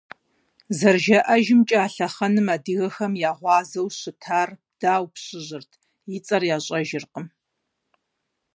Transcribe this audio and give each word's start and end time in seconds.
Зэрыжаӏэжымкӏэ, 0.77 1.79
а 1.85 1.91
лъэхъэнэм 1.93 2.47
адыгэхэм 2.55 3.13
я 3.29 3.31
гъуазэу 3.37 3.87
щытар 3.99 4.49
Дау 4.79 5.03
пщыжьырт, 5.13 5.71
и 6.15 6.19
цӏэр 6.25 6.43
ящӏэжыркъым. 6.55 7.25